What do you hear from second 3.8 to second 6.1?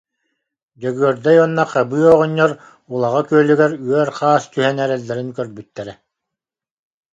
үөр хаас түһэн эрэллэрин көрбүттэрэ